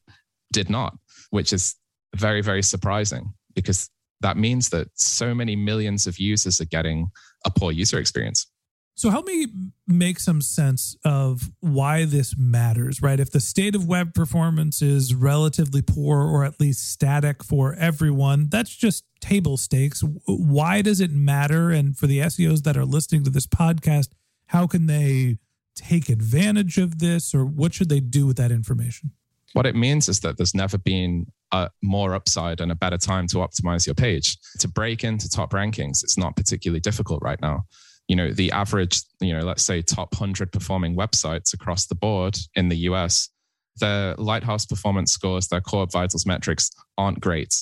did 0.51 0.69
not, 0.69 0.97
which 1.29 1.53
is 1.53 1.75
very, 2.15 2.41
very 2.41 2.61
surprising 2.61 3.33
because 3.55 3.89
that 4.19 4.35
means 4.35 4.69
that 4.69 4.87
so 4.95 5.33
many 5.33 5.55
millions 5.55 6.05
of 6.05 6.19
users 6.19 6.59
are 6.59 6.65
getting 6.65 7.09
a 7.45 7.49
poor 7.49 7.71
user 7.71 7.99
experience. 7.99 8.47
So 8.95 9.09
help 9.09 9.25
me 9.25 9.47
make 9.87 10.19
some 10.19 10.41
sense 10.41 10.95
of 11.03 11.49
why 11.61 12.05
this 12.05 12.35
matters, 12.37 13.01
right? 13.01 13.19
If 13.19 13.31
the 13.31 13.39
state 13.39 13.73
of 13.73 13.87
web 13.87 14.13
performance 14.13 14.81
is 14.81 15.15
relatively 15.15 15.81
poor 15.81 16.21
or 16.21 16.45
at 16.45 16.59
least 16.59 16.91
static 16.91 17.43
for 17.43 17.73
everyone, 17.73 18.49
that's 18.49 18.75
just 18.75 19.03
table 19.19 19.57
stakes. 19.57 20.03
Why 20.25 20.81
does 20.83 21.01
it 21.01 21.11
matter? 21.11 21.71
And 21.71 21.97
for 21.97 22.05
the 22.05 22.19
SEOs 22.19 22.63
that 22.63 22.77
are 22.77 22.85
listening 22.85 23.23
to 23.23 23.31
this 23.31 23.47
podcast, 23.47 24.09
how 24.47 24.67
can 24.67 24.85
they 24.85 25.39
take 25.75 26.07
advantage 26.07 26.77
of 26.77 26.99
this 26.99 27.33
or 27.33 27.45
what 27.45 27.73
should 27.73 27.89
they 27.89 27.99
do 27.99 28.27
with 28.27 28.37
that 28.37 28.51
information? 28.51 29.11
What 29.53 29.65
it 29.65 29.75
means 29.75 30.07
is 30.07 30.19
that 30.19 30.37
there's 30.37 30.53
never 30.53 30.77
been 30.77 31.27
a 31.51 31.69
more 31.81 32.13
upside 32.13 32.61
and 32.61 32.71
a 32.71 32.75
better 32.75 32.97
time 32.97 33.27
to 33.27 33.37
optimize 33.37 33.87
your 33.87 33.95
page. 33.95 34.37
To 34.59 34.67
break 34.67 35.03
into 35.03 35.29
top 35.29 35.51
rankings, 35.51 36.03
it's 36.03 36.17
not 36.17 36.35
particularly 36.35 36.79
difficult 36.79 37.23
right 37.23 37.41
now 37.41 37.65
you 38.07 38.15
know 38.15 38.31
the 38.31 38.51
average 38.51 39.01
you 39.21 39.33
know 39.33 39.43
let's 39.43 39.63
say 39.63 39.81
top 39.81 40.13
100 40.13 40.51
performing 40.51 40.95
websites 40.95 41.53
across 41.53 41.85
the 41.87 41.95
board 41.95 42.37
in 42.55 42.69
the 42.69 42.77
us 42.77 43.29
their 43.77 44.15
lighthouse 44.15 44.65
performance 44.65 45.11
scores 45.11 45.47
their 45.47 45.61
core 45.61 45.87
vitals 45.91 46.25
metrics 46.25 46.71
aren't 46.97 47.19
great. 47.19 47.55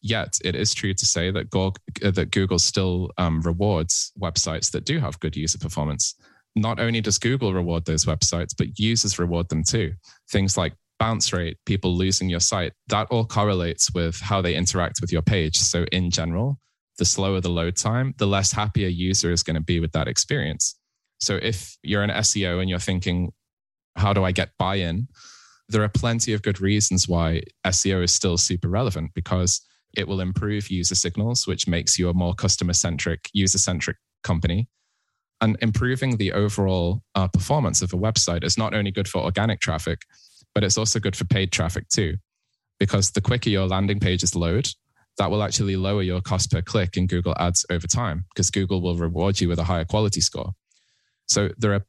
Yet 0.00 0.38
it 0.44 0.56
is 0.56 0.74
true 0.74 0.94
to 0.94 1.06
say 1.06 1.30
that 1.30 1.50
google, 1.50 1.76
that 2.00 2.30
google 2.30 2.58
still 2.58 3.10
um, 3.18 3.40
rewards 3.42 4.12
websites 4.20 4.70
that 4.72 4.84
do 4.84 4.98
have 4.98 5.20
good 5.20 5.36
user 5.36 5.58
performance. 5.58 6.14
Not 6.56 6.80
only 6.80 7.00
does 7.00 7.18
google 7.18 7.54
reward 7.54 7.84
those 7.84 8.04
websites 8.04 8.54
but 8.56 8.78
users 8.78 9.18
reward 9.18 9.48
them 9.48 9.62
too. 9.62 9.92
Things 10.30 10.56
like 10.56 10.74
bounce 10.98 11.32
rate 11.32 11.58
people 11.66 11.96
losing 11.96 12.28
your 12.28 12.40
site 12.40 12.72
that 12.88 13.08
all 13.10 13.24
correlates 13.24 13.92
with 13.92 14.20
how 14.20 14.40
they 14.40 14.54
interact 14.54 15.00
with 15.00 15.12
your 15.12 15.22
page. 15.22 15.56
So 15.58 15.84
in 15.92 16.10
general 16.10 16.58
the 16.98 17.04
slower 17.04 17.40
the 17.40 17.50
load 17.50 17.76
time, 17.76 18.14
the 18.18 18.26
less 18.26 18.52
happy 18.52 18.84
a 18.84 18.88
user 18.88 19.32
is 19.32 19.42
going 19.42 19.54
to 19.54 19.62
be 19.62 19.80
with 19.80 19.92
that 19.92 20.08
experience. 20.08 20.76
So 21.20 21.36
if 21.36 21.76
you're 21.82 22.02
an 22.02 22.10
SEO 22.10 22.60
and 22.60 22.68
you're 22.68 22.78
thinking, 22.78 23.32
how 23.96 24.12
do 24.12 24.24
I 24.24 24.32
get 24.32 24.50
buy 24.58 24.76
in? 24.76 25.08
There 25.68 25.82
are 25.82 25.88
plenty 25.88 26.32
of 26.32 26.42
good 26.42 26.60
reasons 26.60 27.08
why 27.08 27.42
SEO 27.66 28.02
is 28.02 28.12
still 28.12 28.36
super 28.36 28.68
relevant 28.68 29.12
because 29.14 29.60
it 29.94 30.08
will 30.08 30.20
improve 30.20 30.70
user 30.70 30.94
signals, 30.94 31.46
which 31.46 31.68
makes 31.68 31.98
you 31.98 32.08
a 32.08 32.14
more 32.14 32.34
customer 32.34 32.72
centric, 32.72 33.28
user 33.32 33.58
centric 33.58 33.98
company. 34.22 34.68
And 35.40 35.56
improving 35.60 36.16
the 36.16 36.32
overall 36.32 37.02
uh, 37.14 37.28
performance 37.28 37.82
of 37.82 37.92
a 37.92 37.98
website 37.98 38.44
is 38.44 38.56
not 38.56 38.74
only 38.74 38.90
good 38.90 39.08
for 39.08 39.22
organic 39.22 39.60
traffic, 39.60 40.02
but 40.54 40.64
it's 40.64 40.78
also 40.78 41.00
good 41.00 41.16
for 41.16 41.24
paid 41.24 41.52
traffic 41.52 41.88
too. 41.88 42.16
Because 42.78 43.10
the 43.10 43.20
quicker 43.20 43.50
your 43.50 43.66
landing 43.66 44.00
pages 44.00 44.34
load, 44.34 44.68
that 45.18 45.30
will 45.30 45.42
actually 45.42 45.76
lower 45.76 46.02
your 46.02 46.20
cost 46.20 46.50
per 46.50 46.62
click 46.62 46.96
in 46.96 47.06
Google 47.06 47.34
Ads 47.38 47.66
over 47.70 47.86
time 47.86 48.24
because 48.34 48.50
Google 48.50 48.80
will 48.80 48.96
reward 48.96 49.40
you 49.40 49.48
with 49.48 49.58
a 49.58 49.64
higher 49.64 49.84
quality 49.84 50.20
score. 50.20 50.52
So 51.26 51.50
there 51.58 51.72
are 51.74 51.84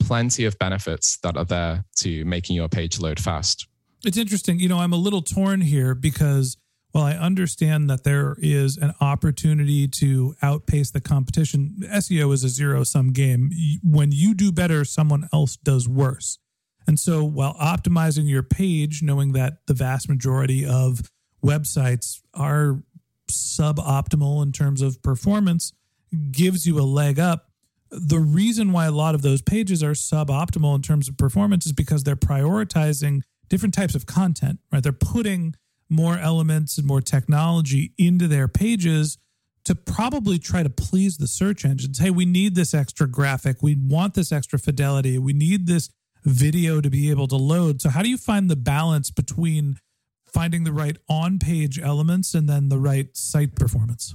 plenty 0.00 0.44
of 0.44 0.58
benefits 0.58 1.18
that 1.22 1.36
are 1.36 1.44
there 1.44 1.84
to 1.96 2.24
making 2.24 2.56
your 2.56 2.68
page 2.68 2.98
load 3.00 3.20
fast. 3.20 3.66
It's 4.04 4.16
interesting. 4.16 4.58
You 4.58 4.68
know, 4.68 4.78
I'm 4.78 4.92
a 4.92 4.96
little 4.96 5.22
torn 5.22 5.60
here 5.60 5.94
because 5.94 6.56
while 6.90 7.04
I 7.04 7.12
understand 7.12 7.88
that 7.88 8.04
there 8.04 8.36
is 8.38 8.76
an 8.76 8.92
opportunity 9.00 9.88
to 9.88 10.34
outpace 10.42 10.90
the 10.90 11.00
competition, 11.00 11.76
SEO 11.84 12.32
is 12.34 12.44
a 12.44 12.48
zero 12.48 12.84
sum 12.84 13.12
game. 13.12 13.50
When 13.82 14.12
you 14.12 14.34
do 14.34 14.52
better, 14.52 14.84
someone 14.84 15.28
else 15.32 15.56
does 15.56 15.88
worse. 15.88 16.38
And 16.86 16.98
so 16.98 17.24
while 17.24 17.54
optimizing 17.54 18.28
your 18.28 18.42
page, 18.42 19.02
knowing 19.02 19.32
that 19.32 19.58
the 19.66 19.74
vast 19.74 20.08
majority 20.08 20.66
of 20.66 21.00
websites 21.44 22.20
are 22.34 22.82
suboptimal 23.30 24.42
in 24.42 24.52
terms 24.52 24.82
of 24.82 25.02
performance, 25.02 25.72
gives 26.30 26.66
you 26.66 26.78
a 26.78 26.82
leg 26.82 27.18
up. 27.18 27.50
The 27.90 28.18
reason 28.18 28.72
why 28.72 28.86
a 28.86 28.90
lot 28.92 29.14
of 29.14 29.22
those 29.22 29.42
pages 29.42 29.82
are 29.82 29.92
suboptimal 29.92 30.74
in 30.74 30.82
terms 30.82 31.08
of 31.08 31.16
performance 31.16 31.66
is 31.66 31.72
because 31.72 32.04
they're 32.04 32.16
prioritizing 32.16 33.22
different 33.48 33.74
types 33.74 33.94
of 33.94 34.06
content, 34.06 34.60
right? 34.72 34.82
They're 34.82 34.92
putting 34.92 35.54
more 35.90 36.18
elements 36.18 36.78
and 36.78 36.86
more 36.86 37.02
technology 37.02 37.92
into 37.98 38.26
their 38.26 38.48
pages 38.48 39.18
to 39.64 39.74
probably 39.74 40.38
try 40.38 40.62
to 40.62 40.70
please 40.70 41.18
the 41.18 41.28
search 41.28 41.64
engines. 41.64 41.98
Hey, 41.98 42.10
we 42.10 42.24
need 42.24 42.54
this 42.54 42.74
extra 42.74 43.06
graphic. 43.06 43.62
We 43.62 43.76
want 43.76 44.14
this 44.14 44.32
extra 44.32 44.58
fidelity. 44.58 45.18
We 45.18 45.34
need 45.34 45.66
this 45.66 45.90
video 46.24 46.80
to 46.80 46.90
be 46.90 47.10
able 47.10 47.28
to 47.28 47.36
load. 47.36 47.82
So, 47.82 47.90
how 47.90 48.02
do 48.02 48.08
you 48.08 48.16
find 48.16 48.50
the 48.50 48.56
balance 48.56 49.10
between 49.10 49.78
finding 50.32 50.64
the 50.64 50.72
right 50.72 50.96
on 51.08 51.38
page 51.38 51.78
elements 51.78 52.34
and 52.34 52.48
then 52.48 52.68
the 52.68 52.78
right 52.78 53.16
site 53.16 53.54
performance? 53.54 54.14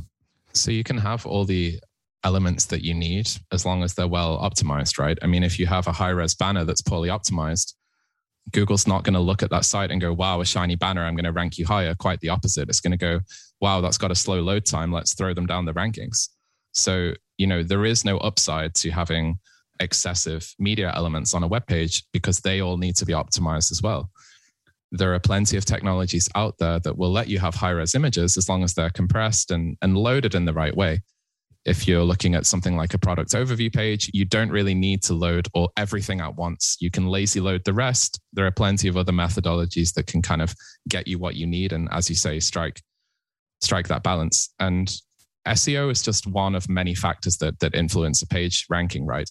So, 0.54 0.72
you 0.72 0.84
can 0.84 0.98
have 0.98 1.26
all 1.26 1.46
the 1.46 1.80
elements 2.24 2.66
that 2.66 2.84
you 2.84 2.94
need 2.94 3.30
as 3.52 3.66
long 3.66 3.84
as 3.84 3.94
they're 3.94 4.08
well 4.08 4.40
optimized, 4.40 4.98
right? 5.00 5.18
I 5.22 5.28
mean, 5.28 5.44
if 5.44 5.60
you 5.60 5.68
have 5.68 5.88
a 5.88 5.92
high 5.92 6.10
res 6.10 6.36
banner 6.36 6.66
that's 6.66 6.82
poorly 6.82 7.10
optimized, 7.10 7.74
Google's 8.52 8.88
not 8.88 9.04
going 9.04 9.14
to 9.14 9.20
look 9.20 9.44
at 9.44 9.50
that 9.50 9.66
site 9.66 9.92
and 9.92 10.02
go, 10.02 10.14
wow, 10.14 10.42
a 10.42 10.46
shiny 10.46 10.76
banner, 10.76 11.04
I'm 11.04 11.16
going 11.16 11.26
to 11.26 11.32
rank 11.32 11.58
you 11.58 11.66
higher. 11.66 11.94
Quite 11.96 12.20
the 12.22 12.30
opposite. 12.30 12.70
It's 12.70 12.80
going 12.80 12.92
to 12.92 12.98
go, 12.98 13.20
wow, 13.60 13.82
that's 13.82 13.98
got 13.98 14.12
a 14.12 14.16
slow 14.16 14.42
load 14.42 14.66
time. 14.66 14.92
Let's 14.92 15.14
throw 15.14 15.34
them 15.34 15.46
down 15.46 15.66
the 15.66 15.74
rankings. 15.74 16.30
So, 16.72 17.14
you 17.38 17.48
know, 17.48 17.64
there 17.64 17.86
is 17.86 18.06
no 18.06 18.18
upside 18.20 18.74
to 18.76 18.92
having 18.92 19.40
excessive 19.80 20.54
media 20.60 20.92
elements 20.96 21.34
on 21.34 21.44
a 21.44 21.48
web 21.48 21.68
page 21.68 22.04
because 22.14 22.40
they 22.40 22.62
all 22.62 22.78
need 22.78 22.96
to 22.98 23.06
be 23.06 23.14
optimized 23.14 23.72
as 23.72 23.82
well. 23.82 24.10
There 24.92 25.14
are 25.14 25.20
plenty 25.20 25.58
of 25.58 25.66
technologies 25.66 26.30
out 26.36 26.56
there 26.60 26.80
that 26.80 26.98
will 26.98 27.12
let 27.12 27.28
you 27.28 27.40
have 27.40 27.56
high 27.56 27.72
res 27.72 27.96
images 27.96 28.38
as 28.38 28.48
long 28.48 28.64
as 28.64 28.74
they're 28.74 28.90
compressed 28.90 29.52
and, 29.52 29.78
and 29.82 29.98
loaded 29.98 30.34
in 30.34 30.46
the 30.46 30.54
right 30.54 30.76
way 30.76 31.02
if 31.68 31.86
you're 31.86 32.04
looking 32.04 32.34
at 32.34 32.46
something 32.46 32.78
like 32.78 32.94
a 32.94 32.98
product 32.98 33.32
overview 33.32 33.72
page, 33.72 34.10
you 34.14 34.24
don't 34.24 34.50
really 34.50 34.74
need 34.74 35.04
to 35.04 35.14
load 35.14 35.50
all 35.54 35.70
everything 35.76 36.22
at 36.22 36.34
once. 36.36 36.78
You 36.80 36.90
can 36.90 37.08
lazy 37.08 37.42
load 37.42 37.66
the 37.66 37.74
rest. 37.74 38.22
There 38.32 38.46
are 38.46 38.52
plenty 38.52 38.88
of 38.88 38.96
other 38.96 39.12
methodologies 39.12 39.94
that 39.96 40.08
can 40.08 40.22
kind 40.22 40.42
of 40.42 40.56
get 40.88 41.08
you 41.08 41.20
what 41.20 41.36
you 41.36 41.46
need, 41.46 41.74
and 41.74 41.90
as 41.92 42.10
you 42.10 42.16
say, 42.16 42.40
strike 42.40 42.82
strike 43.60 43.90
that 43.90 44.02
balance. 44.02 44.54
And 44.60 44.90
SEO 45.46 45.92
is 45.92 46.02
just 46.02 46.26
one 46.26 46.56
of 46.56 46.70
many 46.70 46.96
factors 46.96 47.36
that 47.38 47.60
that 47.60 47.76
influence 47.76 48.22
a 48.22 48.28
page 48.28 48.66
ranking, 48.70 49.06
right? 49.06 49.30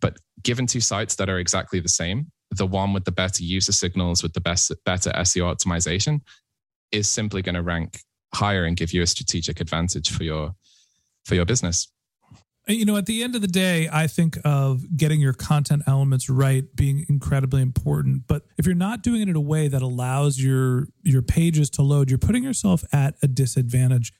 But 0.00 0.16
given 0.42 0.66
two 0.66 0.80
sites 0.80 1.14
that 1.14 1.30
are 1.30 1.38
exactly 1.38 1.78
the 1.78 1.88
same, 1.88 2.32
the 2.50 2.66
one 2.66 2.92
with 2.92 3.04
the 3.04 3.12
better 3.12 3.42
user 3.42 3.72
signals 3.72 4.22
with 4.22 4.32
the 4.32 4.40
best 4.40 4.72
better 4.84 5.10
SEO 5.10 5.54
optimization 5.54 6.20
is 6.90 7.10
simply 7.10 7.42
going 7.42 7.54
to 7.54 7.62
rank 7.62 8.00
higher 8.34 8.64
and 8.64 8.76
give 8.76 8.92
you 8.92 9.02
a 9.02 9.06
strategic 9.06 9.60
advantage 9.60 10.10
for 10.10 10.24
your 10.24 10.54
for 11.24 11.34
your 11.34 11.44
business. 11.44 11.88
You 12.66 12.84
know, 12.84 12.98
at 12.98 13.06
the 13.06 13.22
end 13.22 13.34
of 13.34 13.40
the 13.40 13.48
day, 13.48 13.88
I 13.90 14.06
think 14.06 14.36
of 14.44 14.94
getting 14.94 15.22
your 15.22 15.32
content 15.32 15.84
elements 15.86 16.28
right 16.28 16.64
being 16.76 17.06
incredibly 17.08 17.62
important. 17.62 18.26
But 18.26 18.42
if 18.58 18.66
you're 18.66 18.74
not 18.74 19.02
doing 19.02 19.22
it 19.22 19.28
in 19.28 19.36
a 19.36 19.40
way 19.40 19.68
that 19.68 19.80
allows 19.80 20.38
your 20.38 20.88
your 21.02 21.22
pages 21.22 21.70
to 21.70 21.82
load, 21.82 22.10
you're 22.10 22.18
putting 22.18 22.44
yourself 22.44 22.84
at 22.92 23.14
a 23.22 23.26
disadvantage. 23.26 24.12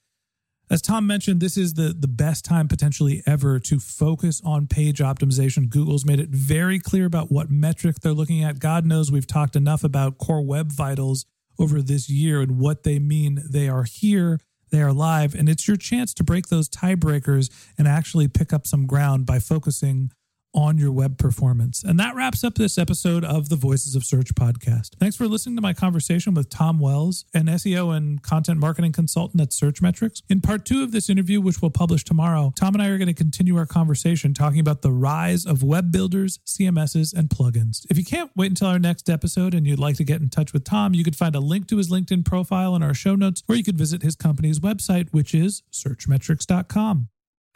As 0.70 0.82
Tom 0.82 1.06
mentioned, 1.06 1.40
this 1.40 1.57
is 1.57 1.74
the, 1.74 1.94
the 1.98 2.09
best 2.09 2.44
time 2.44 2.68
potentially 2.68 3.22
ever 3.26 3.59
to 3.61 3.81
focus 3.81 4.42
on 4.44 4.66
page 4.66 4.98
optimization. 4.98 5.70
Google's 5.70 6.04
made 6.04 6.20
it 6.20 6.28
very 6.28 6.78
clear 6.78 7.07
about 7.07 7.33
what 7.33 7.50
metric 7.50 8.00
they're 8.00 8.12
looking 8.12 8.44
at. 8.44 8.59
God 8.59 8.85
knows 8.85 9.11
we've 9.11 9.26
talked 9.26 9.57
enough 9.57 9.83
about 9.83 10.18
core 10.18 10.42
web 10.42 10.70
vitals 10.70 11.24
over 11.59 11.81
this 11.81 12.11
year 12.11 12.42
and 12.42 12.59
what 12.59 12.83
they 12.83 12.98
mean. 12.98 13.42
They 13.50 13.68
are 13.68 13.85
here 13.85 14.40
they 14.70 14.83
are 14.83 14.92
live, 14.92 15.35
and 15.35 15.48
it's 15.48 15.66
your 15.66 15.76
chance 15.76 16.12
to 16.14 16.24
break 16.24 16.48
those 16.48 16.68
tiebreakers 16.68 17.50
and 17.78 17.88
actually 17.88 18.28
pick 18.28 18.52
up 18.52 18.66
some 18.66 18.87
ground 18.87 19.26
by 19.26 19.38
focusing 19.38 20.12
on 20.54 20.78
your 20.78 20.92
web 20.92 21.18
performance. 21.18 21.82
And 21.82 21.98
that 22.00 22.14
wraps 22.14 22.42
up 22.42 22.54
this 22.54 22.78
episode 22.78 23.24
of 23.24 23.48
the 23.48 23.56
Voices 23.56 23.94
of 23.94 24.04
Search 24.04 24.34
podcast. 24.34 24.96
Thanks 24.98 25.16
for 25.16 25.26
listening 25.26 25.56
to 25.56 25.62
my 25.62 25.72
conversation 25.72 26.34
with 26.34 26.48
Tom 26.48 26.78
Wells, 26.78 27.24
an 27.34 27.46
SEO 27.46 27.96
and 27.96 28.22
content 28.22 28.58
marketing 28.58 28.92
consultant 28.92 29.40
at 29.40 29.50
Searchmetrics. 29.50 30.22
In 30.28 30.40
part 30.40 30.64
two 30.64 30.82
of 30.82 30.92
this 30.92 31.11
interview, 31.11 31.40
which 31.40 31.61
we'll 31.61 31.70
publish 31.70 32.04
tomorrow, 32.04 32.52
Tom 32.56 32.74
and 32.74 32.82
I 32.82 32.88
are 32.88 32.98
going 32.98 33.08
to 33.08 33.14
continue 33.14 33.56
our 33.56 33.66
conversation 33.66 34.34
talking 34.34 34.61
about 34.61 34.82
the 34.82 34.92
rise 34.92 35.44
of 35.44 35.62
web 35.62 35.92
builders, 35.92 36.38
CMSs, 36.46 37.14
and 37.14 37.28
plugins. 37.28 37.87
If 37.90 37.98
you 37.98 38.04
can't 38.04 38.30
wait 38.34 38.50
until 38.50 38.68
our 38.68 38.78
next 38.78 39.11
episode 39.11 39.54
and 39.54 39.66
you'd 39.66 39.78
like 39.78 39.96
to 39.96 40.04
get 40.04 40.20
in 40.20 40.30
touch 40.30 40.52
with 40.52 40.64
Tom, 40.64 40.94
you 40.94 41.04
could 41.04 41.16
find 41.16 41.37
a 41.37 41.40
link 41.40 41.68
to 41.68 41.76
his 41.76 41.90
LinkedIn 41.90 42.24
profile 42.24 42.74
in 42.74 42.82
our 42.82 42.94
show 42.94 43.14
notes, 43.14 43.42
or 43.48 43.54
you 43.54 43.64
could 43.64 43.78
visit 43.78 44.02
his 44.02 44.16
company's 44.16 44.61
website, 44.61 45.08
which 45.12 45.34
is 45.34 45.62
searchmetrics.com. 45.72 47.08